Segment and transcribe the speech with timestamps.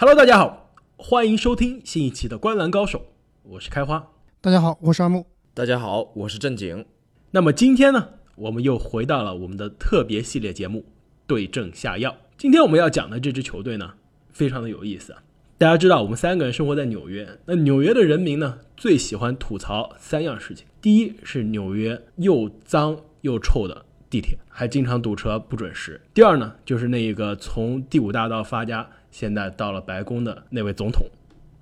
[0.00, 2.98] Hello，大家好，欢迎收听新一期的《观澜高手》，
[3.42, 4.02] 我是开花。
[4.40, 5.26] 大家好，我是阿木。
[5.52, 6.86] 大家好，我是正经。
[7.32, 10.78] 那么今天呢，我们又回到了我们的特别系列节目
[11.26, 12.12] 《对症下药》。
[12.38, 13.92] 今天我们要讲的这支球队呢，
[14.32, 15.14] 非常的有意思。
[15.58, 31.06] 大家知道，我们三个人生活在纽约，那纽约的人民呢，最喜欢吐槽三样事情：第一是纽约又脏又臭的地铁，还经常堵车不准时；第二呢，就是那一个从第五大道发家，现在到了白宫的那位总统；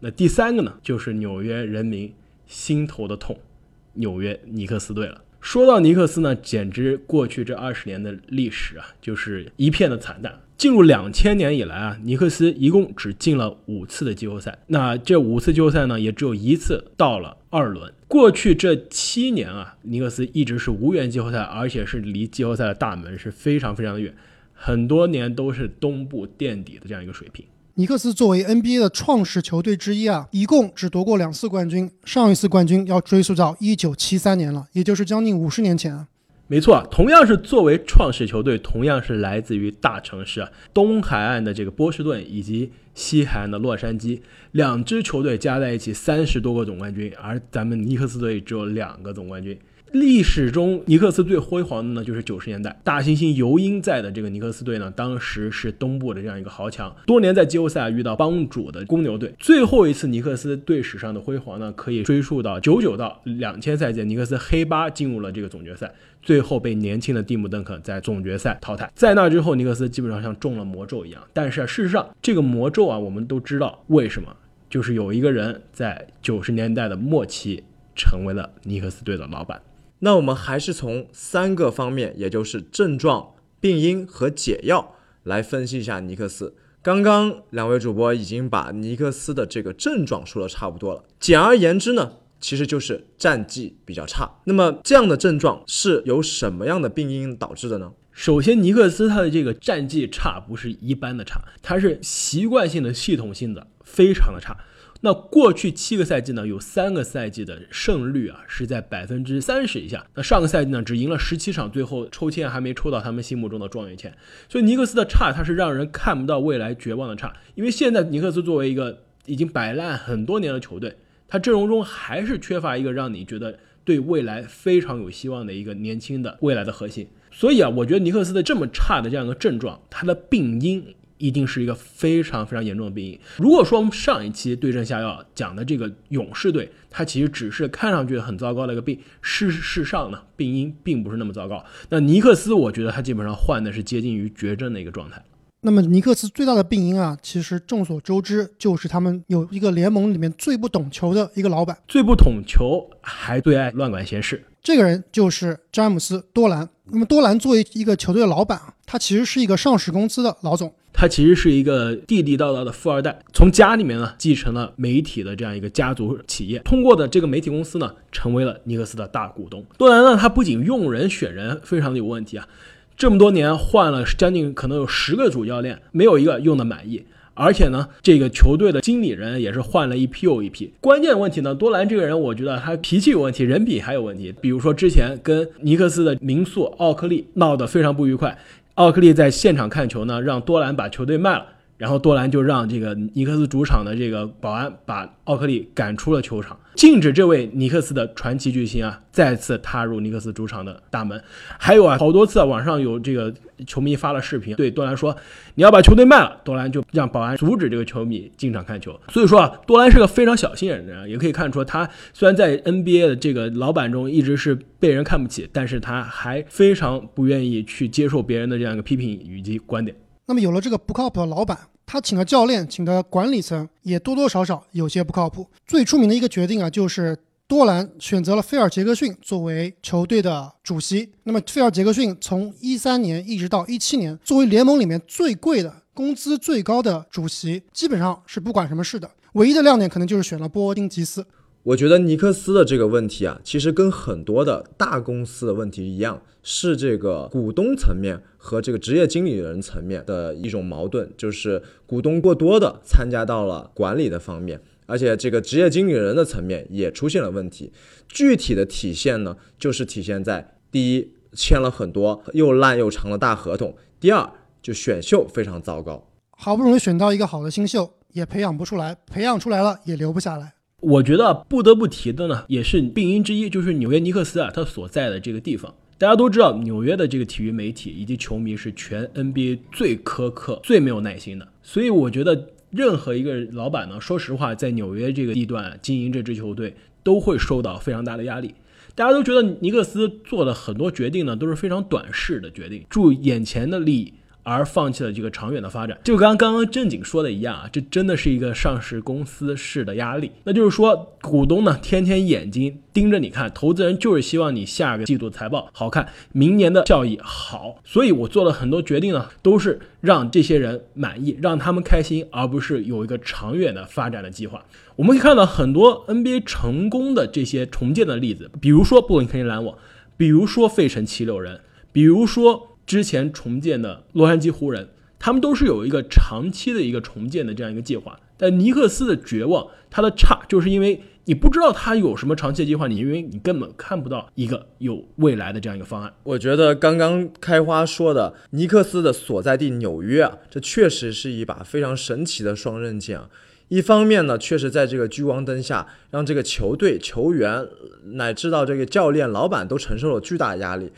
[0.00, 2.12] 那第三个呢，就是纽约人民
[2.46, 3.38] 心头的痛——
[3.94, 5.22] 纽约尼克斯队了。
[5.40, 10.40] 说到尼克斯呢，简直过去这二十年的历史啊，就是一片的惨淡。
[10.56, 14.58] 进入两千年以来啊，尼克斯一共只进了五次的季后赛。
[14.66, 17.92] 那这五次季后赛呢，也只有一次到了二轮。
[18.08, 24.12] 过去这七年啊，尼克斯一直是无缘季后赛，而且是离季后赛的大门是非常非常的远，
[24.60, 27.46] 很多年都是东部垫底的这样一个水平。
[27.74, 36.08] 尼克斯作为 NBA 的创始球队之一啊，一共只夺过两次冠军，上一次冠军要追溯到一九七三年了，也就是将近五十年前啊。
[36.48, 49.56] 没错，同样是作为创始球队，同样是来自于大城市啊，东海岸的这个波士顿以及西海岸的洛杉矶，两支球队加在一起三十多个总冠军，而咱们尼克斯队只有两个总冠军。
[49.92, 59.34] 历史中尼克斯最辉煌的呢，就是九十年代大猩猩尤因在的这个尼克斯队呢，当时是东部的这样一个豪强，多年在季后赛遇到帮主的公牛队。
[59.38, 65.90] 最后一次尼克斯队史上的辉煌呢，可以追溯到九九到两千赛季，尼克斯黑八进入了这个总决赛，
[66.22, 68.90] 最后被年轻的蒂姆邓肯在总决赛淘汰。
[68.94, 71.22] 在那之后，尼克斯基本上像中了魔咒一样。
[71.32, 74.36] 但是事实上，这个魔咒啊，我们都知道为什么，
[74.68, 77.64] 就是有一个人在九十年代的末期
[77.96, 79.60] 成为了尼克斯队的老板。
[80.00, 86.54] 那我们还是从三个方面，也就是症状、病因和解药来分析一下尼克斯。
[86.80, 91.04] 刚刚两位主播已经把尼克斯的这个症状说的差不多了。
[91.18, 94.30] 简而言之呢，其实就是战绩比较差。
[94.44, 97.92] 那么这样的症状是由什么样的病因导致的呢？
[98.12, 104.56] 首先，尼克斯他的这个战绩差不是一般的差，他是习惯性的、系统性的非常的差。
[105.00, 110.04] 那过去七个赛季呢，有三个赛季的胜率啊是在百分之三十以下。
[110.14, 114.12] 那上个赛季呢，只赢了十七场，最后抽签还没抽到他们心目中的状元签。
[114.48, 117.32] 所以尼克斯的差，它是让人看不到未来绝望的差。
[117.54, 120.96] 因为现在尼克斯作为一个已经摆烂很多年的球队，
[121.28, 127.08] 他阵容中还是缺乏一个让你觉得对未来非常有希望的一个年轻的未来的核心。
[127.30, 130.84] 所以啊，我觉得尼克斯的这么差的这样一个症状，它的病因。
[131.18, 133.18] 一定是一个非常非常严重的病因。
[133.36, 141.64] 如果说我们上一期对症下药讲的这个勇士队，它其实只是看上去很糟糕的一个病，事实上呢，病因并不是那么糟糕。
[141.90, 145.22] 那尼克斯，我觉得他基本上患的是接近于绝症的一个状态。
[145.60, 154.44] 那么尼克斯最大的病因啊，其实众所周知，就是他们有一个联盟里面最不懂球的一个老板，最不懂球还最爱乱管闲事。
[154.62, 156.68] 这个人就是詹姆斯·多兰。
[156.90, 169.62] 那么多兰作为一个球队的老板啊，他其实是一个上市公司的老总，他其实是一个地地道道的富二代，从家里面呢继承了媒体的这样一个家族企业，通过的这个媒体公司呢，成为了尼克斯的大股东。
[169.76, 172.48] 多兰呢，他不仅用人选人非常的有问题啊，
[172.96, 177.04] 这么多年换了将近可能有十个主教练，没有一个用的满意。
[177.38, 180.72] 而且呢，这个球队的经理人也是换了一批又一批。
[180.80, 184.34] 关键问题呢，多兰这个人，我觉得他脾气有问题，人品还有问题。
[184.40, 188.36] 比如说之前跟尼克斯的名宿奥克利闹得非常不愉快，
[188.74, 191.46] 奥克利在现场看球呢，让多兰把球队卖了。
[191.78, 201.22] 然后多兰就让这个尼克斯主场的这个保安把奥克利赶出了球场，禁止这位尼克斯的传奇巨星啊再次踏入尼克斯主场的大门。
[201.56, 203.32] 还有啊，好多次啊网上有这个
[203.64, 205.16] 球迷发了视频，对多兰说
[205.54, 209.00] ：“你要把球队卖了。”多兰就让保安阻止这个球迷进场看球。
[209.10, 219.96] 所以说啊，多兰是个非常小心眼的人，也可以看出他虽然在 NBA 的这个老板中一直是被人看不起，但是他还非常不愿意去接受别人的这样一个批评以及观点。
[220.26, 221.56] 那么有了这个不靠谱的老板，
[221.90, 225.48] 他请的教练、请的管理层也多多少少有些不靠谱。
[225.66, 231.10] 最出名的一个决定啊，就是多兰选择了菲尔杰克逊作为球队的主席。
[231.22, 239.10] 那么菲尔杰克逊从一三年一直到一七年，作为联盟里面最贵的、工资最高的主席，基本上是不管什么事的。
[239.32, 241.26] 唯一的亮点可能就是选了波丁吉斯。
[241.64, 257.70] 我觉得尼克斯的这个问题啊，其实跟很多的大公司的问题一样，是这个股东层面和这个职业经理人层面的一种矛盾，就是股东过多的参加到了管理的方面，而且这个职业经理人的层面也出现了问题。
[258.08, 264.30] 具体的体现呢，就是体现在第一，签了很多又烂又长的大合同；第二，
[264.62, 266.08] 就选秀非常糟糕。
[266.30, 270.54] 好不容易选到一个好的新秀，也培养不出来，培养出来了也留不下来。
[270.80, 275.74] 我觉得不得不提的呢，也是病因之一，就是纽约尼克斯啊，它所在的这个地方。
[275.98, 281.48] 大家都知道，纽约的这个体育媒体以及球迷是全 NBA 最苛刻、最没有耐心的。
[281.64, 286.72] 所以我觉得，任何一个老板呢，说实话，在纽约这个地段经营这支球队，
[287.02, 288.54] 都会受到非常大的压力。
[288.94, 294.14] 大家都觉得尼克斯做的很多决定呢，都是非常短视的决定，注眼前的利益。
[294.48, 300.32] 而放弃了这个长远的发展，就跟刚刚正经说的一样啊，这真的是一个上市公司式的压力。
[300.44, 307.76] 那就是说，股东呢天天眼睛盯着你看，投资人就是希望你下个季度财报好看，明年的效益好。
[307.84, 314.64] 所以我做了很多决定呢，都是让这些人满意，让他们开心，而不是有一个长远的发展的计划。
[314.96, 319.76] 我们可以看到很多 NBA 成功的这些重建的例子，比如说布鲁克林篮网，
[320.16, 321.60] 比如说费城七六人，
[321.92, 322.77] 比如说。
[322.88, 324.88] 之前重建的洛杉矶湖人，
[325.18, 328.18] 他们都是有一个长期的一个重建的这样一个计划。
[328.38, 336.14] 但尼克斯的绝望，他的差，就是因为你不知道他有什么长期计划，你因为你根本看不到一个有未来的这样一个方案。
[336.22, 343.20] 我觉得刚刚开花说的尼克斯的所在地纽约啊，这确实是一把非常神奇的双刃剑。
[343.68, 347.66] 一方面呢，确实在这个聚光灯下，让这个球队球员
[348.14, 350.90] 乃至到这个教练、老板都承受了巨大压力。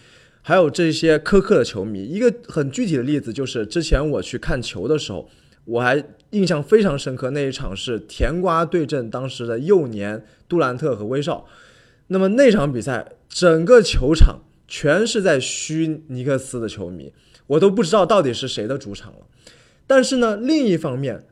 [0.43, 5.29] 还有这些苛刻的球迷，一个很具体的例子就是，之前我去看球的时候，
[5.67, 7.31] 我还印象非常深刻。
[7.31, 11.47] 那一场是甜瓜对阵当时的幼年杜兰特和威少，
[12.09, 17.13] 那么那场比赛整个球场全是在嘘尼克斯的球迷，
[17.47, 19.27] 我都不知道到底是谁的主场了。
[19.87, 21.27] 但是呢，另一方面，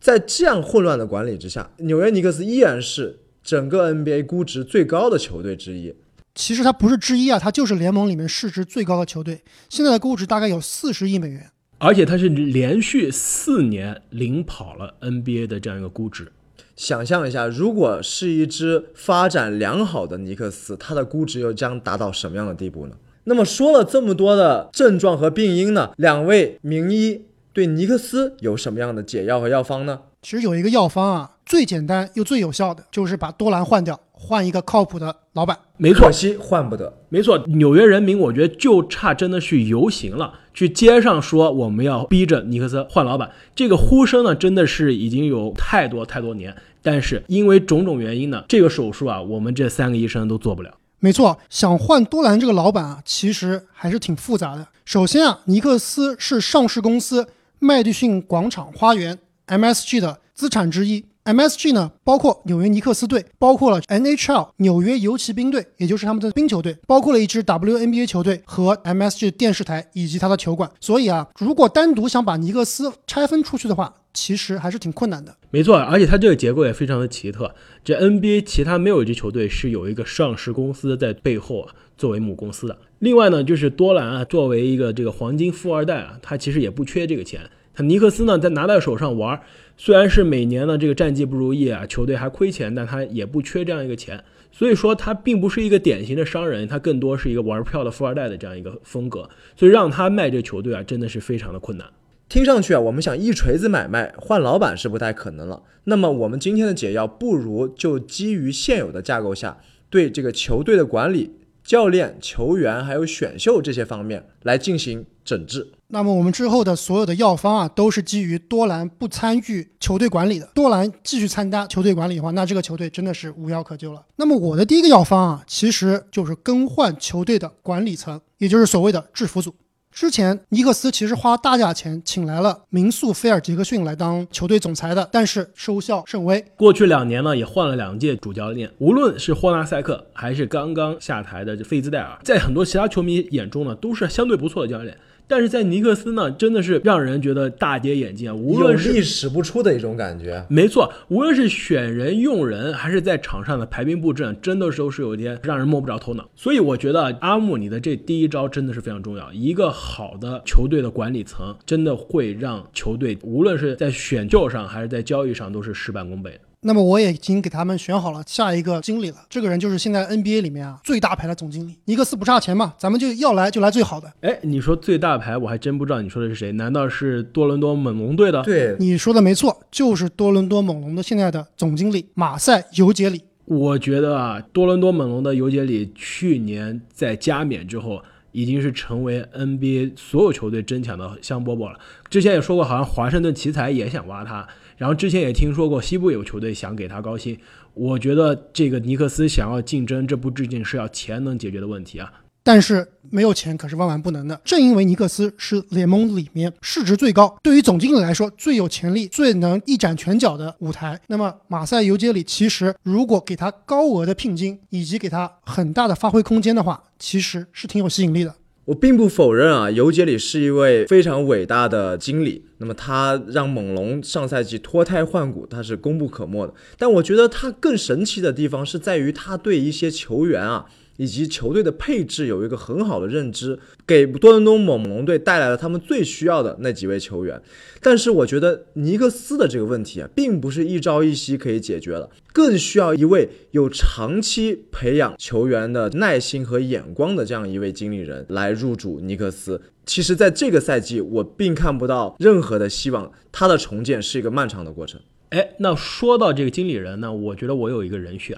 [0.00, 5.94] 在这样混乱的管理之下，纽约尼克斯依然是整个 NBA 估值最高的球队之一。
[6.40, 16.32] 其实它不是之一啊，它就是联盟里面市值最高的球队，现在的估值大概有四十亿美元，而且它是连续四年领跑了 NBA 的这样一个估值。
[16.76, 22.94] 想象一下，如果是一支发展良好的尼克斯，它的估值又将达到什么样的地步呢？
[23.24, 30.00] 那么说了这么多的症状和病因呢，两位名医对尼克斯有什么样的解药和药方呢？
[30.22, 35.58] 其实有一个药方啊，最简单又最有效的，就是把多兰换掉，换一个靠谱的老板。
[35.78, 36.92] 没错，可惜换不得。
[37.08, 43.30] 没错，纽约人民，我觉得就差真的去游行了，去街上说我们要逼着尼克斯换老板。
[43.56, 50.70] 这个呼声呢，真的是已经有太多太多年，但是因为种种原因呢，这个手术啊，我们这三个医生都做不了。
[50.98, 54.68] 没错，想换多兰这个老板啊，其实还是挺复杂的。
[54.84, 57.26] 首先啊，尼克斯是上市公司
[57.58, 59.18] 麦迪逊广场花园。
[59.46, 70.70] MSG 的资产之一，MSG 呢包括纽约尼克斯队，包括了 NHL 纽约游骑兵队，也就是他们的冰球队，包括了一支 WNBA 球队和 MSG 电视台以及它的球馆。
[70.80, 75.34] 所以啊，如果单独想把尼克斯拆分出去的话，其实还是挺困难的。
[75.50, 77.54] 没错，而且它这个结构也非常的奇特。
[77.84, 82.76] 这 NBA 其他没有一支球队是有一个上市公司在背后啊作为母公司的。
[82.98, 87.40] 另外呢，就是多兰啊作为一个这个黄金富二代啊，他其实也不缺这个钱。
[87.72, 89.40] 他尼克斯呢，在拿在手上玩，
[89.82, 94.22] 虽然是每年呢这个战绩不如意啊，球队还亏钱，但他也不缺这样一个钱。
[94.52, 99.26] 所以说，他并不是一个典型的商人，他更多是一个玩票的富二代的这样一个风格。
[99.56, 101.86] 所以让他卖这球队啊，真的是非常的困难。
[102.28, 105.62] 听上去啊，我们想一锤子买卖换老板是不太可能了。
[105.84, 109.56] 那么我们今天的解药，不如就基于现有的架构下，
[109.88, 111.30] 对这个球队的管理、
[111.70, 115.70] 教练、球员还有选秀这些方面来进行整治。
[115.86, 120.50] 那么我们之后的所有的药方啊，都是基于多兰不参与球队管理的。
[120.52, 124.04] 多兰继续参加球队管理的话，那这个球队真的是无药可救了。
[124.16, 129.54] 那么我的第一个药方啊，其实就是更换球队的管理层，也就是所谓的制服组。
[129.92, 136.44] 之前尼克斯其实花大价钱请来了名宿菲尔杰克逊来当球队总裁的，但是收效甚微。
[136.56, 144.96] 过去两年呢，也换了两届主教练，无论是霍纳塞克还是刚刚下台的这费兹戴尔，在很多其他球迷眼中呢，都是相对不错的教练。
[145.30, 148.34] 但是在尼克斯呢，真的是让人觉得大跌眼镜啊！
[148.34, 150.44] 无论是历史不出的一种感觉。
[150.50, 156.28] 没错，无论是选人用人，还是在场上的排兵布阵，真的都是有点让人摸不着头脑。
[156.34, 159.32] 所以我觉得阿木，你的这第一招真的是非常重要。
[159.32, 166.40] 一个好的球队的管理层，真的会让球队无论是在选秀上还是在交易上都是事半功倍的。
[166.62, 174.12] 那么我也已经给他们选好了下一个经理了，这个人就是现在 NBA 里面啊最大牌的总经理尼克斯不差钱嘛，咱们就要来就来最好的。
[174.20, 176.52] 哎，你说最大牌，我还真不知道你说的是谁？
[176.52, 178.42] 难道是多伦多猛龙队的？
[178.42, 183.22] 对，你说的没错，就是多伦多猛龙的现在的总经理马赛尤杰里。
[183.46, 188.02] 我觉得啊，多伦多猛龙的尤杰里去年在加冕之后。
[188.32, 191.78] 已经是成为 NBA 所有球队争抢的香饽饽了。
[192.08, 197.38] 之前也说过，好像华盛顿奇才也想挖他，然后之前也听说过西部有球队想给他高薪。
[197.74, 202.12] 我觉得这个尼克斯想要竞争，这不仅仅是要钱能解决的问题啊。
[202.42, 204.40] 但是没有钱可是万万不能的。
[204.44, 218.34] 正因为尼克斯是联盟里面市值最高，对于总经理来说最有潜力、最能一展拳脚的舞台，那么马赛尤杰里其实如果给他高额的聘金以及给他很大的发挥空间的话，其实是挺有吸引力的。
[218.66, 226.54] 我并不否认啊，尤杰里是一位非常伟大的经理，那么他让猛龙上赛季脱胎换骨，他是功不可没的。
[226.78, 230.66] 但我觉得他更神奇的地方是在于他对一些球员啊。
[231.00, 237.40] 以及球队的配置有一个很好的认知，给多伦多猛龙队带来了他们最需要的那几位球员。
[237.80, 249.62] 但是我觉得尼克斯的这个问题啊，并不是一朝一夕可以解决的，更需要一位有长期培养球员的耐心和眼光的这样一位经理人来入主尼克斯。
[249.86, 255.00] 其实，在这个赛季，我并看不到任何的希望，他的重建是一个漫长的过程。
[255.30, 258.36] 哎，那说到这个经理人呢，我觉得我有一个人选，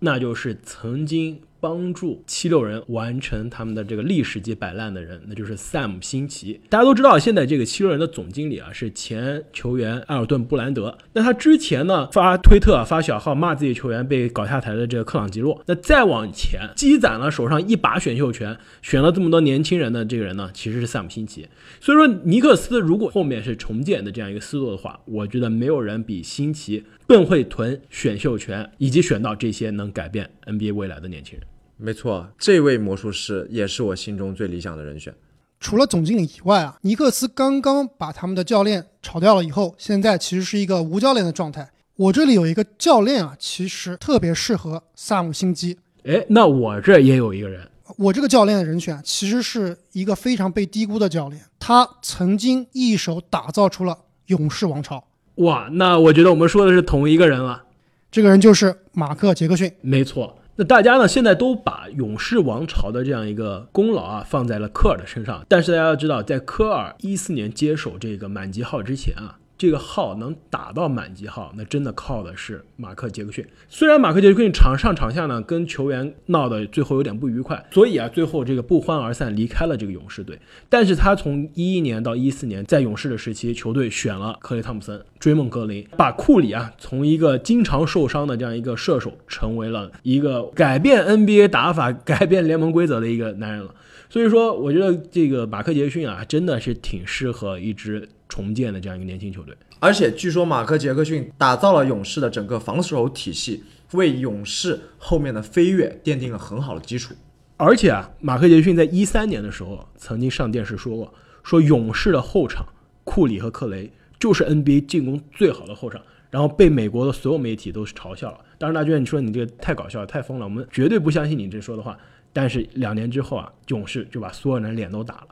[0.00, 1.42] 那就是曾经。
[1.60, 6.60] 帮助七六人完成他们的这个历史级摆烂的人，那就是 Sam 辛奇。
[6.68, 10.96] 大家都知道，现在这个七六人的总经理啊是前球员埃尔顿布兰德。
[11.12, 15.62] 那他之前呢发推特发小号骂自己球员被搞下台的这个克朗吉洛。
[15.66, 21.48] 那再往前积攒了手上一把选秀权，选了这么多年轻人的这个人呢，其实是 Sam 辛奇。
[21.80, 31.46] 所以说，尼克斯如果后面是重建的这样一个思路的话，我觉得没有人比辛奇更会囤选秀权，以及选到这些能改变 NBA 未来的年轻人。
[31.82, 35.14] 没错，这位魔术师也是我心中最理想的人选。
[35.58, 41.70] 除了总经理以外啊，尼克斯刚刚把他们的教练炒掉了以后，现在其实是一个无教练的状态。
[41.96, 45.78] 我这里有一个教练啊，其实特别适合萨姆辛基。
[46.04, 53.96] 哎，那我这也有一个人，我这个教练的人选其实是一个非常被低估的教练，他曾经一手打造出了
[54.26, 55.02] 勇士王朝。
[55.36, 57.64] 哇，那我觉得我们说的是同一个人了。
[58.10, 59.70] 这个人就是马克杰克逊。
[59.82, 60.36] 没错。
[60.60, 61.08] 那大家呢？
[61.08, 69.39] 现在都把勇士王朝的这样一个功劳啊放在了科尔的身上，但是大家要知道，在科尔一四年接手这个满级号之前啊。
[69.60, 73.46] 这个号能打到满级号，那真的靠的是马克杰克逊。
[73.68, 80.38] 虽然马克杰克逊场上场下呢跟球员闹得最后有点不愉快，所以啊最后这个不欢而散离开了这个勇士队。
[80.70, 93.74] 但是他从一一年到一四年在勇士的时期，球队选了克雷汤普森、追梦格林，把库里啊从一个经常受伤的这样一个射手，成为了一个改变 NBA 打法、改变联盟规则的一个男人了。
[94.08, 98.08] 所以说，我觉得这个马克杰克逊啊，真的是挺适合一支。
[98.30, 107.12] 重建的这样一个年轻球队，而且据说马克杰克逊打造了勇士的整个防守体系，为勇士后面的飞跃奠定了很好的基础。
[107.56, 112.64] 而且啊，马克杰克逊在一三年的时候曾经上电视说过，说勇士的后场
[113.04, 118.40] 库里和克雷就是 NBA 进攻最好的后场，然后被美国的所有媒体都是嘲笑了。
[118.56, 121.98] 当然，大娟你说你这个太搞笑了，太疯了，我们绝对不相信你这说的话。
[122.32, 125.26] 但是两年之后啊，勇士就把所有人脸都打了。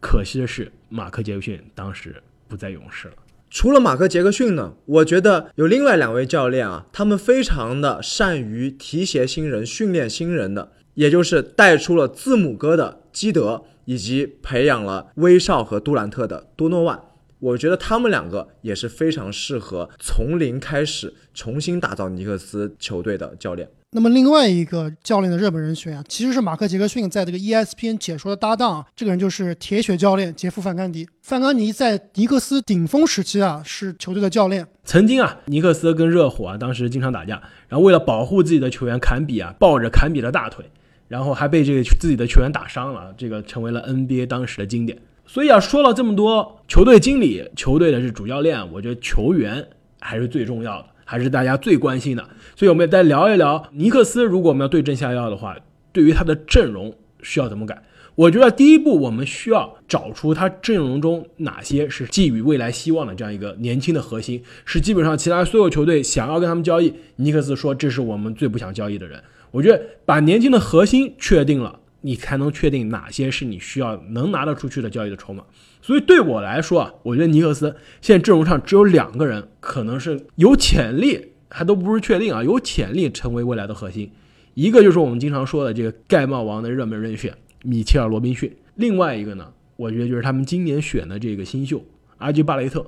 [0.00, 2.22] 可惜的是，马克杰克逊当时。
[2.48, 3.14] 不再勇士了。
[3.50, 4.74] 除了马克杰克逊呢？
[4.84, 17.00] 我觉得有另外两位教练啊，他们非常的善于提携新人、训练新人的，也就是带出了字母哥的基德，以及培养了威少和杜兰特的多诺万。
[17.44, 23.68] 我觉得他们两个也是非常适合从零开始重新打造尼克斯球队的教练。
[23.90, 28.84] 那么另外一个教练的热门人选啊，其实是马克·杰克逊在这个 ESPN 解说的搭档。
[28.96, 31.06] 这个人就是铁血教练杰夫·范甘迪。
[31.20, 34.66] 范甘迪在尼克斯顶峰时期啊，是球队的教练。
[34.82, 40.64] 曾经啊，尼克斯跟热火啊，当时经常打架，然后为了保护自己的球员，坎比啊抱着坎比的大腿，
[41.08, 44.98] 然后还被这个自己的球员打伤了，这个成为了 NBA 当时的经典。
[45.26, 49.66] 所以啊，说了这么多，球队经理、球队的是主教练，我觉得球员
[50.00, 50.86] 还是最重要的。
[51.06, 52.26] 还是大家最关心的，
[52.56, 54.24] 所以我们也再聊一聊尼克斯。
[54.24, 55.54] 如果我们要对症下药的话，
[55.92, 57.82] 对于他的阵容需要怎么改？
[58.14, 69.22] 我觉得第一步，我们需要找出他阵容中哪些是寄予未来希望的这样一个年轻的核心，是基本上其他所有球队想要跟他们交易，尼克斯说这是我们最不想交易的人。
[69.50, 75.42] 我觉得把年轻的核心确定了，你才能确定哪些是你需要能拿得出去的交易的筹码。
[75.80, 84.10] 所以对我来说啊，我觉得尼克斯现在阵容上只有两个人可能是有潜力，还都不是确定啊，有潜力成为未来的核心。
[84.52, 91.82] 一个就是我们经常说的这个盖帽王的热门人选米切尔·罗宾逊，另外一个呢，我觉得就是他们今年选的这个新秀
[92.18, 92.84] 阿吉·巴雷特。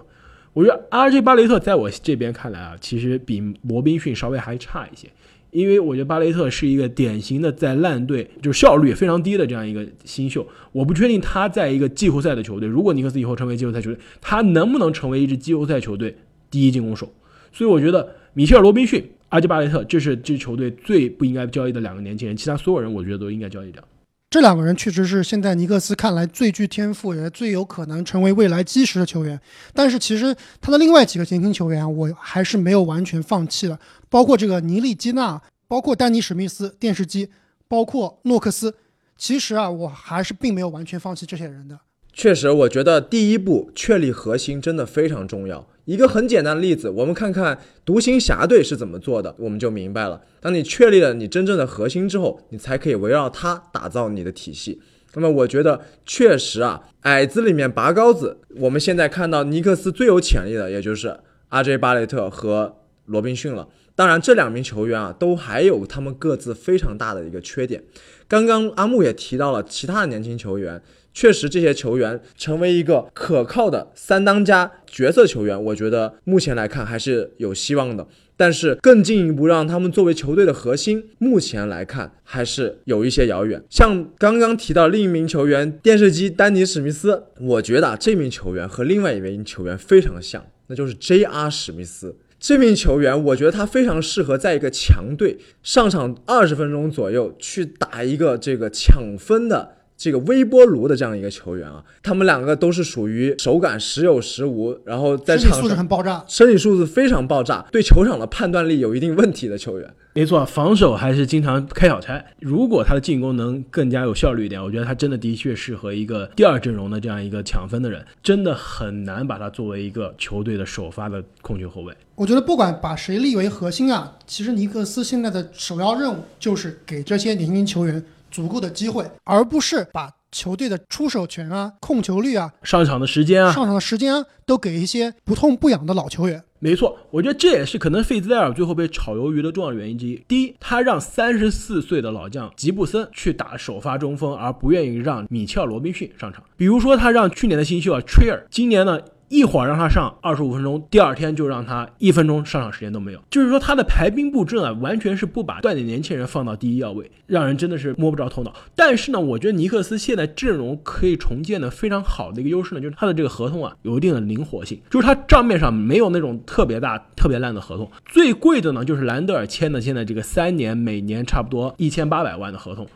[0.52, 5.08] 我觉得阿吉·巴雷特在我这边看来啊，其实比罗宾逊稍微还差一些。
[5.56, 16.14] 因为我觉得巴雷特是一个典型的在烂队就效率非常低的这样一个新秀，我不确定他在一个季后赛的球队，如果尼克斯以后成为季后赛球队，他能不能成为一支季后赛球队
[16.50, 17.10] 第一进攻手？
[17.52, 23.82] 所以我觉得米切尔·罗宾逊、阿基巴雷特，这是这支球队最不应该交易的两个年轻人，其他所有人我觉得都应该交易掉。
[24.28, 29.40] 这两个人确实是现在尼克斯看来最具天赋，也最有可能成为未来基石的球员。
[29.72, 33.78] 但是其实他的另外几个年轻球员，我还是没有完全放弃的，
[34.08, 37.30] 包括这个尼利基纳，包括丹尼史密斯、电视机，
[37.68, 38.74] 包括诺克斯。
[39.16, 41.78] 其实啊，我还是并没有完全放弃这些人的。
[42.12, 45.66] 确实，我觉得第一步确立核心真的非常重要。
[45.86, 50.20] 一个很简单的例子，我们看看独行侠队是怎么做的，我们就明白了。
[50.40, 54.82] 当你确立了你真正的核心之后，你才可以围绕它打造你的体系。
[55.14, 58.38] 那么，我觉得确实啊，矮子里面拔高子。
[58.56, 62.76] 我们现在看到尼克斯最有潜力的，也就是阿 J 巴雷特和
[63.06, 63.68] 罗宾逊了。
[63.94, 67.84] 当然，这两名球员啊，都还有他们各自非常大的一个缺点。
[68.26, 70.82] 刚刚阿木也提到了其他的年轻球员。
[71.16, 78.06] 确实，这些球员成为一个可靠的三当家角色球员，我觉得目前来看还是有希望的。
[78.36, 83.64] 但是更进一步让他们作为球队的核心，目前来看还是有一些遥远。
[83.70, 91.48] 像刚刚提到另一名球员电视机丹尼史密斯， 我觉得啊，这名球员和另外一名球员非常像，那就是 J.R.
[91.48, 92.14] 史密斯。
[92.38, 99.76] 这名球员，我觉得他非常适合在一个强队上场二十分钟左右，去打一个这个抢分的。
[99.96, 109.94] 这个微波炉的这样一个球员啊，他们两个都是属于手感时有时无，然后在场上素质很爆炸，身体素质非常爆炸，对球场的判断力有一定问题的球员。
[110.12, 112.24] 没错，防守还是经常开小差。
[112.40, 121.94] 如果他的进攻能更加有效率一点，我觉得他真的的确适合一个第二阵容的这样一个抢分的人，真的很难把他作为一个球队的首发的控球后卫。
[122.14, 128.02] 我觉得不管把谁立为核心啊，其实尼克斯现在的首要任务就是给这些年轻球员。
[128.30, 136.42] 足够的机会，而不是把球队的出手权啊、控球率啊、上场的时间啊、上场的时间啊，都给一些不痛不痒的老球员。
[136.58, 140.22] 没错，我觉得这也是可能费兹戴尔最后被炒鱿鱼的重要原因之一。
[140.26, 146.42] 第一，他让三十四岁的老将吉布森去打首发中锋，而不愿意让米切尔·罗宾逊上场。
[146.56, 148.98] 比如说，他让去年的新秀啊吹尔，今年呢？
[149.28, 153.20] 一会儿让他上二十五分钟，第二天就让他一分钟上场时间都没有。
[153.28, 158.54] 就是说他的排兵布阵啊，完全是不把锻炼年轻人放到第一要位，让人真的是摸不着头脑。
[158.74, 167.90] 但是呢，我觉得尼克斯现在阵容可以重建的非常好的一个优势呢，就是他的这个合同啊有一定的灵活性，就是他账面上没有那种特别大、特别烂的合同。
[168.04, 172.86] 最贵的呢，就是兰德尔签的现在这个三年，每年差不多一千八百万的合同。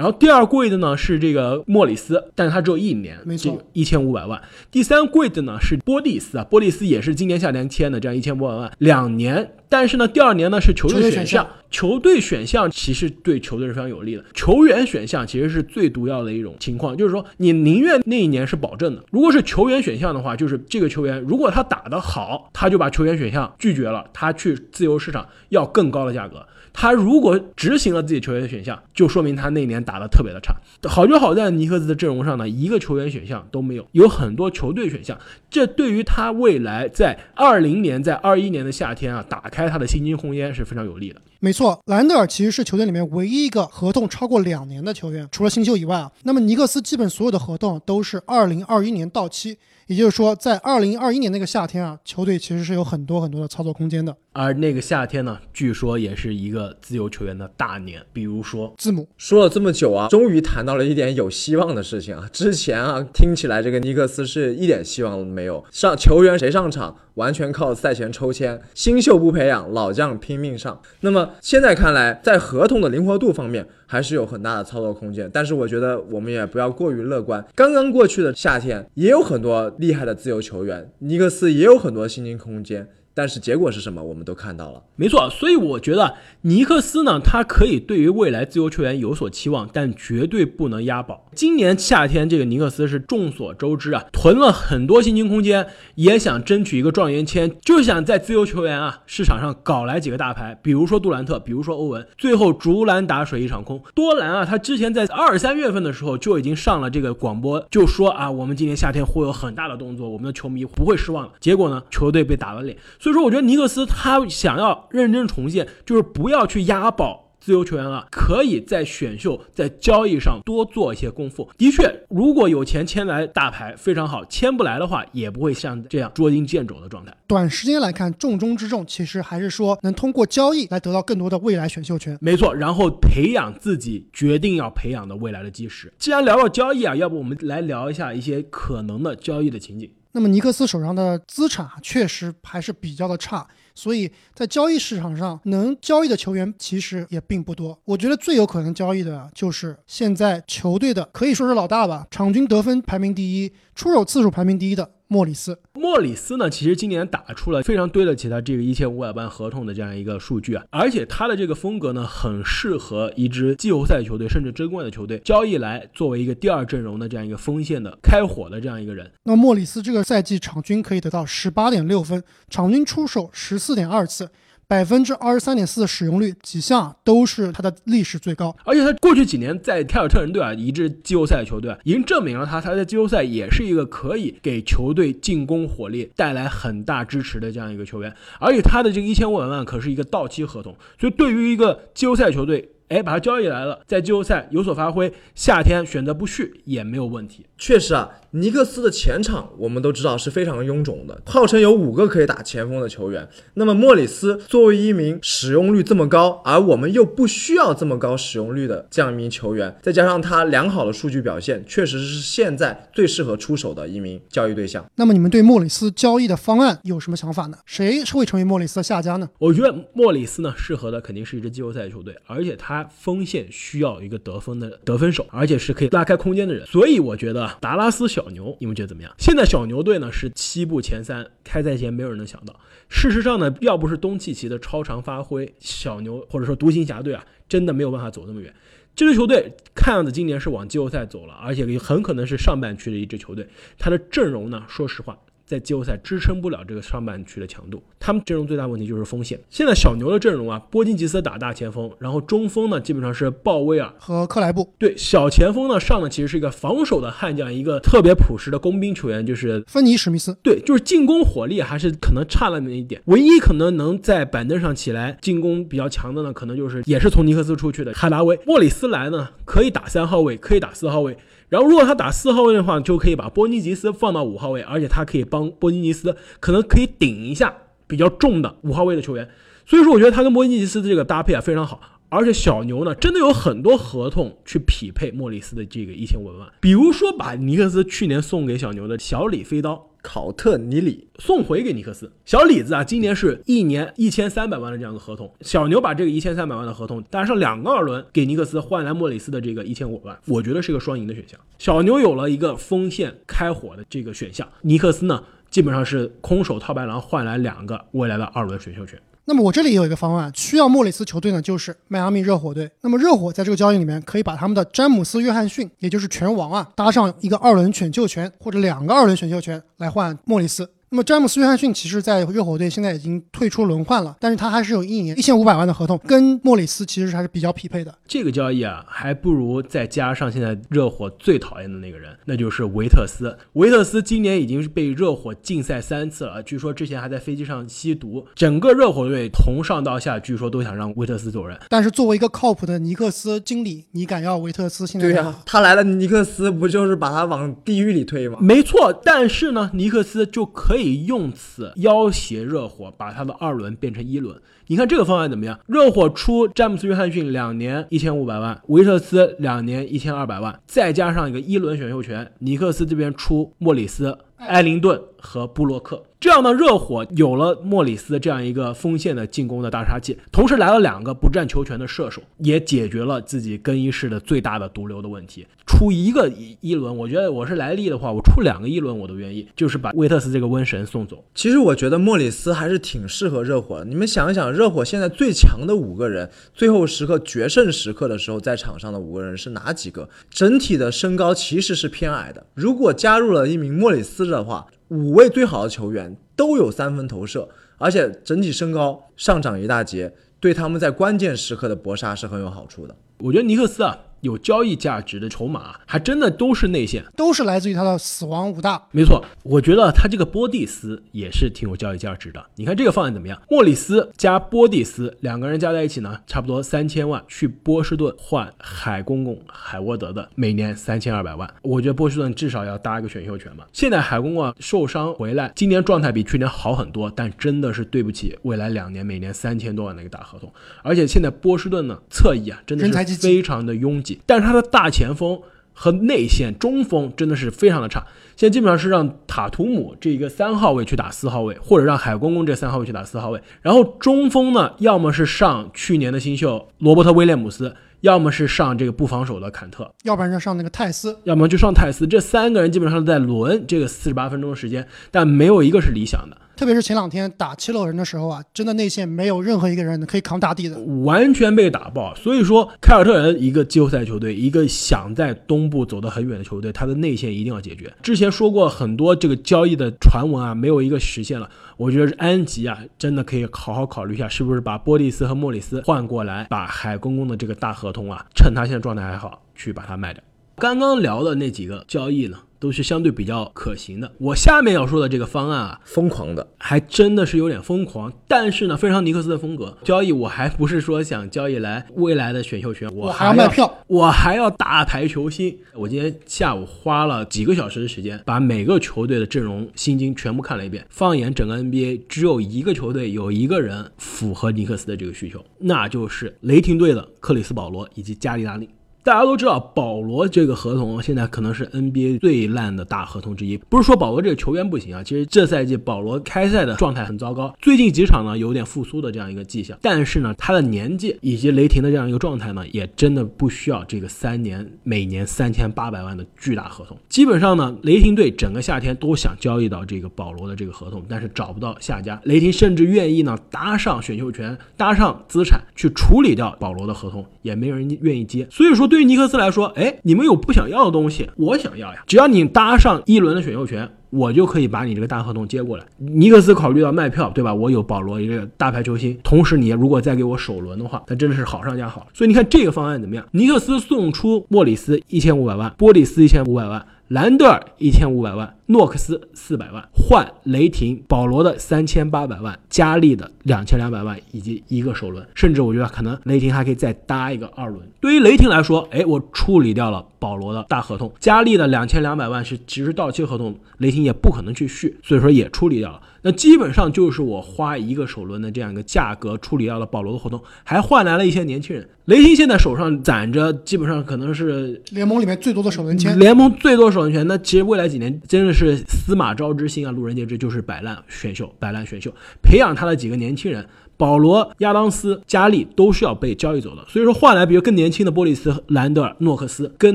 [0.00, 4.40] 然后第二贵的呢是这个莫里斯，但是他只有一年，没错，一千五百万。
[4.70, 9.52] 第三贵的呢是波蒂斯啊，波蒂斯也是今年夏天签的，这样一千五百万两年。
[9.68, 14.24] 但是呢，第二年呢是球队选项，球队选项其实对球队是非常有利的。
[14.32, 19.04] 球员选项其实是最毒药的一种情况，就是说你宁愿那一年是保证的。
[19.10, 26.46] 如果是球员选项的话，就是这个球员如果他打得好，他就把球员选项拒绝了，他去自由市场要更高的价格。
[26.72, 30.54] 他如果执行了自己球员的选项，就说明他那年打的特别的差。
[30.88, 35.18] 好就好在尼克斯的阵容上呢，一个球员选项都没有，有很多球队选项。
[35.50, 41.20] 这对于他未来在二零年、在二一年的夏天啊，打开他的薪金空间是非常有利的。
[41.42, 46.12] 没错，兰德尔其实是球队里面唯一一个合同超过两年的球员，除了新秀以外啊。
[46.24, 49.56] 那么尼克斯基本所有的合同都是二零二一年到期。
[49.86, 54.16] 也就是说，在二零二一年那个夏天啊，球队其实是有很多很多的操作空间的。
[54.32, 58.00] 而那个夏天呢，据说也是一个自由球员的大年。
[58.12, 62.28] 比如说字母说了这么久啊，终于谈到了一点有希望的事情啊。
[62.32, 70.80] 之前啊，听起来这个尼克斯是一点希望都没有，上球员谁上场完全靠赛前抽签，新秀不培养，老将拼命上。
[71.00, 73.66] 那么现在看来，在合同的灵活度方面。
[73.90, 77.44] 还是有很大的操作空间，但是我觉得我们也不要过于乐观。
[77.56, 82.86] 刚刚过去的夏天也有很多厉害的自由球员，尼克斯也有很多薪金空间。
[83.20, 84.02] 但是结果是什么？
[84.02, 85.28] 我们都看到了，没错。
[85.28, 91.26] 所以我觉得尼克斯呢，他可以对于未来自由球员有所期望，但绝对不能押宝。
[91.34, 103.82] 今年夏天，这个尼克斯是众所周知啊，囤了很多薪金空间，也想争取一个状元签，就想在自由球员啊市场上搞来几个大牌，比如说杜兰特，比如说欧文，最后竹篮打水一场空。
[103.94, 111.32] 多兰啊，他之前在二三月份的时候就已经上了这个广播，就说啊，我们今年夏天会有很大的动作，我们的球迷不会失望的。
[111.38, 112.74] 结果呢，球队被打了脸。
[112.98, 121.48] 所以说，我觉得尼克斯他想要认真重建，就是不要去押宝自由球员了，可以在选秀、在交易上多做一些功夫。
[121.56, 127.16] 的确，如果有钱签来大牌非常好，签不来的话，也不会像这样捉襟见肘的状态。
[127.26, 132.18] 短时间来看，重中之重其实还是说能通过交易来得到更多的未来选秀权。
[132.20, 135.90] 没错，然后培养自己决定要培养的未来的基石。
[135.98, 139.90] 既然聊到交易啊，要不我们来聊一下一些可能的交易的情景。
[140.12, 147.78] 那么尼克斯手上的资产啊，确实还是比较的差，所以在交易市场上能交易的球员其实也并不多。
[147.84, 155.58] 我觉得最有可能交易的就是现在球队的可以说是老大吧，场均得分排名第一，出手次数排名第一的莫里斯。
[155.74, 169.10] 莫里斯呢，其实今年打出了非常对得起他这个一千五百万合同的这样一个数据啊，而且他的这个风格呢，很适合一支季后赛球队甚至争冠的球队交易来作为一个第二阵容的这样一个锋线的开火的这样一个人。
[169.24, 174.30] 那莫里斯这个赛季场均可以得到十八点六分，场均出手十四点二次。
[174.70, 178.56] 百分之二十三点四的使用率，几项都是他的历史最高。
[178.64, 188.14] 而且他过去几年在凯尔特人队啊，一支季后赛球队，已经证明了他他在季后赛也是一个可以给球队进攻火力带来很大支持的这样一个球员。
[188.38, 197.46] 而且他的这个一千五百万可是一个到期合同，所以对于一个季后赛球队，哎，把他交易来了，在季后赛有所发挥，夏天选择不续也没有问题。
[197.56, 203.28] 确实啊，尼克斯的前场我们都知道是非常臃肿的，号称有五个可以打前锋的球员。
[203.54, 214.84] 那么莫里斯作为一名使用率这么高，而我们又不需要这么高使用率的这样一名球员，再加上他良好的数据表现，确实是现在最适合出手的一名交易对象。
[214.96, 217.56] 那么你们对莫里斯交易的方案有什么想法呢？
[217.64, 219.28] 谁会成为莫里斯的下家呢？
[219.38, 226.66] 我觉得莫里斯呢，适合的肯定是一支季后赛球队，而且他锋线需要一个得分的得分手，而且是可以拉开空间的人。
[226.66, 229.12] 所以我觉得达拉斯小牛，你们觉得怎么样？
[229.18, 232.54] 现在小牛队呢是西部前三，开赛前没有人能想到。
[232.88, 238.52] 事实上呢，要不是东契奇的超常发挥，小牛或者说独行侠队啊，真的没有办法走那么远。
[238.96, 243.46] 这支球队看样子今年是往季后赛走了，而且很可能是上半区的一支球队。
[243.78, 245.16] 他的阵容呢，说实话。
[245.50, 249.36] 在季后赛支撑不了这个上半区的强度，他们阵容最大问题就是锋线。
[249.50, 254.72] 现在小牛的阵容啊，波金吉斯打大前锋，然后中锋呢基本上是鲍威尔和克莱布。
[254.78, 260.32] 对，小前锋呢上的其实是一个防守的悍将，一个特别朴实的工兵球员，就是芬尼史密斯。
[260.40, 263.02] 对，就是进攻火力还是可能差了那么一点。
[263.06, 268.38] 唯一可能能在板凳上起来进攻比较强的呢，可能就是也是从尼克斯出去的哈达威。
[268.46, 271.16] 莫里斯来呢，可以打三号位，可以打四号位。
[271.50, 277.54] 然后，如果他打四号位的话，就可以把波尼吉斯放到五号位，而且他可以帮波尼吉斯，可能可以顶一下
[277.86, 279.28] 比较重的五号位的球员。
[279.66, 281.80] 所以说，我觉得他跟波尼吉斯的这个搭配啊非常好。
[282.08, 289.89] 而且小牛呢，真的有很多合同去匹配莫里斯的这个一千五百万，比如说把尼克斯去年送给小牛的小李飞刀。
[290.02, 295.32] 考特尼里送回给尼克斯，小李子啊，今年是一年一千三百万的这样的合同。
[295.42, 301.38] 小牛把这个一千三百万的合同搭上两个二轮，给尼克斯换来莫里斯的这个一千五百万，我觉得是个双赢的选项。
[301.58, 308.98] 小牛有了一个锋线开火的这个选项，尼克斯呢，基本上是空手套白狼换来两个未来的二轮选秀权。
[309.26, 312.68] 那么我这里有一个方案，需要莫里斯球队呢，就是迈阿密热火队。
[312.80, 320.68] 那么热火在这个交易里面可以把他们的詹姆斯·约翰逊，也就是拳王啊，搭上一个二轮选秀权或者两个二轮选秀权来换莫里斯。
[320.92, 327.94] 那么詹姆斯·约翰逊其实，在热火队现在已经退出轮换了，但是他还是有一年一千五百万的合同，跟莫里斯其实还是比较匹配的。
[328.08, 333.38] 这个交易啊，还不如再加上现在热火最讨厌的那个人，那就是维特斯。
[333.52, 338.26] 维特斯今年已经是被热火禁赛三次了，据说之前还在飞机上吸毒。
[338.34, 341.56] 整个热火队从上到下，据说都想让维特斯走人。
[341.68, 345.06] 但是作为一个靠谱的尼克斯经理，你敢要维特斯现在？
[345.06, 348.38] 对呀，他来了，尼克斯不就是把他往地狱里推吗？
[348.40, 351.70] 没错，但是呢，尼克斯就可以可以用此。
[351.76, 354.34] 要挟热火把他的二轮变成一轮，
[354.68, 355.60] 你看这个方案怎么样？
[355.66, 366.02] 热火出詹姆斯·约翰逊两年一千五百万，维特斯两年一千二百万，再加上一个一轮选秀权，尼克斯这边出莫里斯、埃灵顿和布洛克。
[366.18, 375.46] 这样呢，热火有了莫里斯这样一个锋线的进攻的大杀器，同时来了两个不占球权的射手，也解决了自己更衣室的最大的毒瘤的问题。
[375.66, 381.24] 出一个一一轮，我觉得我是莱利的话，我出两个一轮我都愿意，就是把威特斯这个瘟神送走。
[381.34, 383.86] 其实我觉得莫里斯还是挺适合热火的。
[383.86, 390.06] 你们想一想，热火现在最强的五个人，最后时刻决胜时刻的时候在场上的五个人是哪几个？
[390.28, 392.44] 整体的身高其实是偏矮的。
[392.52, 402.94] 如果加入了一名莫里斯的话，五位最好的球员都有三分投射，而且整体身高上涨一大截，对他们在关键时刻的搏杀是很有好处的。
[403.18, 407.04] 我觉得尼克斯啊，有交易价值的筹码，还真的都是内线。
[407.16, 408.82] 都是来自于他的死亡五大。
[408.90, 412.44] 没错，我觉得他这个波蒂斯也是挺有交易价值的。
[412.56, 413.40] 你看这个方案怎么样？
[413.48, 421.52] 莫里斯加波蒂斯两个人加在一起呢，差不多三千万，去波士顿换海公公海沃德的每年三千二百万。
[421.62, 423.64] 我觉得波士顿至少要搭一个选秀权嘛。
[423.72, 430.52] 现在海公公啊受伤回来，今年状态比去年好很多，但真的是对不起未来两年每年三千多万的一个大合同。
[430.82, 435.40] 而且现在波士顿呢侧翼啊真的是非常的拥挤，但是他的大前锋。
[435.72, 438.04] 和内线中锋真的是非常的差，
[438.36, 443.40] 现在基本上是让塔图姆这一个三号位去打四号位，或者让海公公这三号位去打四号位。
[443.62, 451.16] 然后中锋呢，要么是上去年的新秀罗伯特威廉姆斯，要么是上这个不防守的坎特，要不然就上那个泰斯。
[451.24, 452.06] 要么就上泰斯。
[452.06, 456.36] 这三个人基本上在轮这个四十八分钟的时间，但没有一个是理想的。
[456.60, 460.78] 特别是前两天打七六人的时候啊，真的内线没有任何一个人可以扛大地的。
[461.06, 462.14] 完全被打爆。
[462.14, 467.90] 所以说，凯尔特人一个季后赛球队，一个想在东部走得很远的球队，他的内线一定要解决。
[468.02, 471.48] 之前说过很多这个交易的传闻啊，没有一个实现了。
[471.78, 480.22] 我觉得安吉啊，真的可以好好考虑一下，是不是把波利斯和莫里斯换过来，把海公公的这个大合同啊，趁他现在状态还好，去把它卖掉。
[480.60, 484.12] 刚刚聊的那几个交易呢，都是相对比较可行的。
[484.18, 489.74] 我下面要说的这个方案啊，疯狂的，还真的是有点疯狂，但是呢，非常尼克斯的风格。
[489.82, 495.56] 交易我还不是说想交易来未来的选秀权，我还要卖票，我还要大牌球星。
[495.74, 500.86] 我今天下午花了几个小时的时间，把每个球队的阵容薪金全部看了一遍。
[500.90, 508.68] 放眼整个 NBA，只有一个球队有一个人符合尼克斯的这个需求，那就是雷霆队的克里斯保罗以及加里纳利。
[509.10, 513.56] 大家都知道，保罗这个合同现在可能是 NBA 最烂的大合同之一。
[513.68, 519.76] 不是说保罗这个球员不行啊，其实这赛季保罗开赛的状态很糟糕，最近几场呢有点复苏的这样一个迹象。
[519.82, 526.96] 但是呢，他的年纪以及雷霆的这样一个状态呢，也真的不需要这个三年每年三千八百万的巨大合同。
[527.08, 532.20] 基本上呢，雷霆队整个夏天都想交易到这个保罗的这个合同，但是找不到下家。
[532.22, 538.46] 雷霆甚至愿意呢搭上选秀权，搭上资产去处理掉保罗的合同，也没有人愿意接。
[538.52, 542.04] 所以说，对对尼克斯来说，哎，你们有不想要的东西，我想要呀。
[542.06, 545.86] 只要你搭上一轮的选秀权，我就可以把你这个大合同接过来。
[545.96, 547.54] 尼克斯考虑到卖票，对吧？
[547.54, 552.06] 我有保罗一个大牌球星，同时你如果再给我首轮的话，那真的是好上加好。
[552.12, 553.24] 所以你看这个方案怎么样？
[553.30, 556.84] 尼克斯送出莫里斯一千五百万，波里斯一千五百万。
[557.10, 567.80] 兰德尔一千五百万，诺克斯四百万，换雷霆保罗的三千八百万，加利的两千两百万，以及一个首轮，甚至我觉得可能雷霆还可以再搭一个二轮。
[567.98, 576.00] 对于雷霆来说，哎，我处理掉了保罗的大合同，加利的两千两百万是其实到期合同，雷霆也不可能去续，所以说也处理掉了。
[576.22, 581.88] 那基本上就是我花一个首轮的这样一个价格处理掉了保罗的合同，还换来了一些年轻人。
[582.04, 586.18] 雷霆现在手上攒着基本上可能是联盟里面最多的首轮签。
[586.18, 593.64] 联盟最多首轮签，那其实未来几年真的是司马昭之心啊，路人皆知，就是摆烂选秀，摆烂选秀，培养他的几个年轻人。
[594.00, 599.94] 保罗、亚当斯、加利都是要被交易走的，所以说换来比如更年轻的波利斯、兰德尔、诺克斯，跟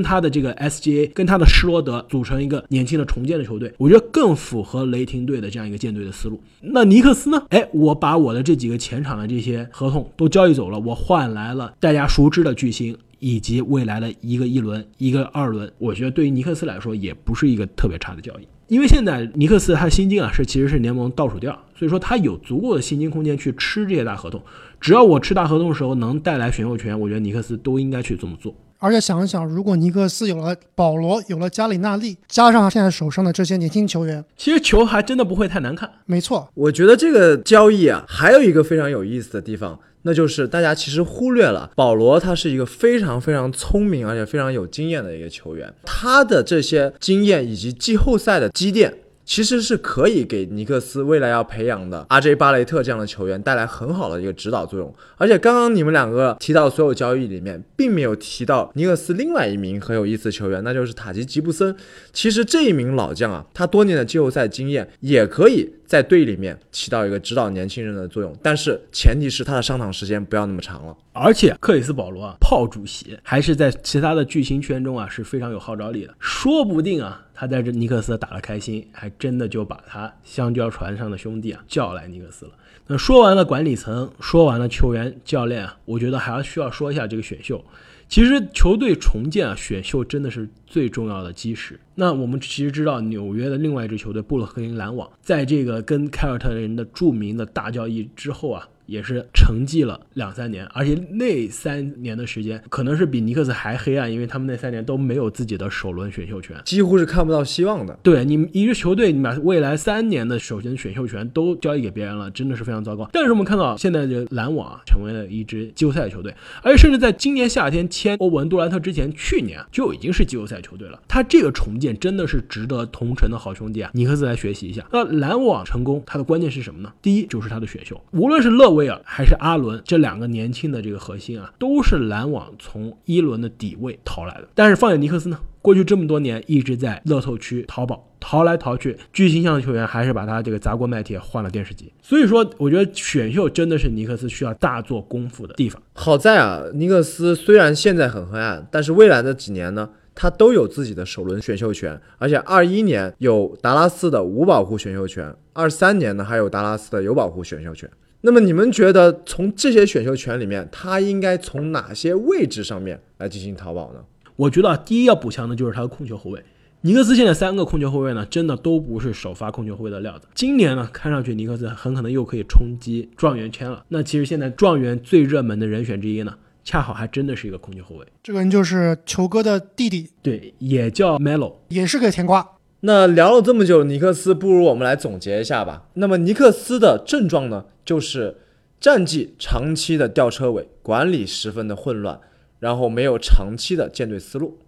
[0.00, 6.40] 他的这个 SGA，跟他的施罗德组成一个年轻的重建的球队，我觉得更符合雷霆队的这样一个建队的思路。
[6.60, 7.42] 那尼克斯呢？
[7.48, 12.96] 哎，我把我的这几个前场的这些合同都交易走了，我换来了大家熟知的巨星。
[13.18, 24.42] 以及未来的一个一轮、一个二轮，我觉得对于尼克斯来说也不是一个特别差的交易，因为现在尼克斯他薪金啊是其实是联盟倒数第二，所以说他有足够的薪金空间去吃这些大合同。
[24.80, 28.54] 只要我吃大合同的时候能带来选秀权，我觉得尼克斯都应该去这么做。
[28.78, 35.90] 而且想一想，如果尼克斯有了保罗，有了加里纳利，加上现在手上的这些年轻球员，其实球还真的不会太难看。
[36.04, 48.94] 没错，我觉得这个交易啊，还有一个非常有意思的地方，那就是大家其实忽略了保罗，他是一个非常非常聪明而且非常有经验的一个球员，他的这些经验以及季后赛的积淀。
[49.28, 54.94] 其实是可以给尼克斯未来要培养的阿 J 巴雷特这样的球员带来很好的一个指导作用。
[55.16, 61.74] 而且刚刚你们两个提到所有交易里面，并没有提到尼克斯另外一名很有意思的球员，那就是塔吉吉布森。
[62.12, 70.96] 其实这一名老将啊，他多年的季后赛经验也可以在队里面起到一个指导年轻人的作用，但是前提是他的上场时间不要那么长了。
[71.12, 77.22] 而且克里斯保罗啊，炮主席还是在其他的巨星圈中啊是非常有号召力的，说不定啊。
[77.38, 82.52] 他在这尼克斯打得开心，还真的就把他香蕉船上的兄弟啊叫来尼克斯了。
[82.86, 87.62] 那说完了管理层，说完了球员、教练啊，我觉得还要需要说一下这个选秀。
[88.08, 91.78] 其实球队重建啊，选秀真的是最重要的基石。
[91.96, 106.56] 那我们其实知道，纽约的另外一支球队布鲁克林篮网，在这个跟凯尔特人的著名的大交易之后啊，也是沉寂了两三年，而且那三年的时间可能是比尼克斯还黑暗，因为他们那三年都没有自己的首轮选秀权。
[106.64, 107.98] 几乎是看不到希望的。
[108.02, 113.08] 对你们一支球队，你把未来三年的首先选秀权都交易给别人了，真的是非常糟糕。
[113.12, 121.00] 但是我们看到现在这篮网啊成为了一支季后赛球队，而且甚至在今年夏天签欧文杜兰特之前，去年就已经是季后赛球队了。
[121.08, 124.86] 他这个重建真的是值得同城的好兄弟啊尼克斯来学习一下。
[124.92, 126.92] 那篮网成功，它的关键是什么呢？
[127.02, 134.48] 第一就是他的选秀，无论是勒威尔还是阿伦这两个年轻的这个核心啊，都是篮网从一轮的底位淘来的。
[134.54, 135.38] 但是放眼尼克斯呢？
[135.62, 141.92] 过去这么多年一直在乐透区淘宝淘来淘去，巨星相的球员还是把他这个砸锅卖铁换了电视机。
[142.00, 145.82] 所以说，我觉得选秀真的是尼克斯需要大做功夫的地方。
[145.94, 157.90] 好在啊，尼克斯虽然现在很黑暗，但是未来的几年呢，他都有自己的首轮选秀权，而且二一年有达拉斯的无保护选秀权，二三年呢还有达拉斯的有保护选秀权。
[158.22, 164.00] 那么你们觉得从这些选秀权里面，他应该从哪些位置上面来进行淘宝呢？
[164.36, 166.42] 我觉得啊，第一要补强的就是他的控球后卫。
[166.82, 170.28] 尼克斯现在三个控球后卫呢，真的都不是首发控球后卫的料子。
[170.34, 173.84] 今年呢，看上去尼克斯很可能又可以冲击状元签了。
[173.88, 178.06] 那其实现在状元最热门的人选之一呢，恰好还真的是一个控球后卫。
[178.22, 182.46] 这个人就是球哥的弟弟，对，也叫 Melo，也是个甜瓜。
[182.80, 185.88] 那聊了这么久尼克斯，不如我们来总结一下吧。
[185.94, 188.36] 那么尼克斯的症状呢，就是
[188.78, 192.20] 战绩长期的吊车尾，管理十分的混乱。
[192.58, 194.58] 然后没有长期的建队思路，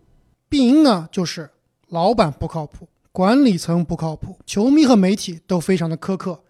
[0.50, 1.48] 病因呢就是
[1.88, 6.40] 老板不靠谱，管理层不靠谱，球迷和媒体都非常的苛刻。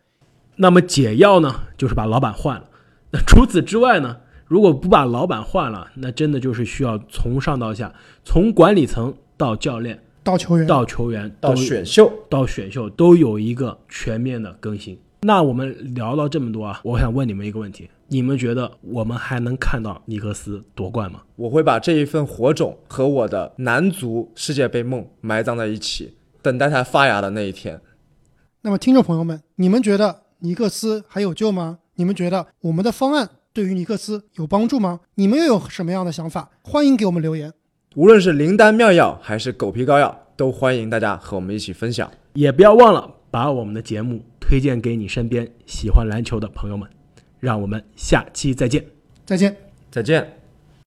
[0.57, 2.69] 那么解药呢，就是把老板换了。
[3.13, 14.99] 那除此之外呢，如果不把老板换了，那真的就是需要从上到下，从管理层到教练到球员到球员到选秀到选秀都有一个全面的更新。
[15.21, 17.91] 那我们聊到这么多啊，我想问你们一个问题。
[18.07, 21.23] 你们觉得我们还能看到尼克斯夺冠吗？
[21.37, 27.81] 我会把这一份火种和我的男足世界杯梦埋葬在一起，等待它发芽的那一天。
[28.63, 31.81] 那么，听众朋友们，你们觉得尼克斯还有救吗？
[31.97, 35.01] 你们觉得我们的方案对于尼克斯有帮助吗？
[35.17, 36.51] 你们又有什么样的想法？
[36.63, 37.53] 欢迎给我们留言。
[37.97, 42.11] 无论是灵丹妙药还是狗皮膏药，都欢迎大家和我们一起分享。
[42.35, 46.89] 也不要忘了把我们的节目推荐给你身边喜欢篮球的朋友们。
[47.41, 48.85] 让我们下期再见，
[49.25, 49.57] 再见，
[49.91, 50.38] 再见。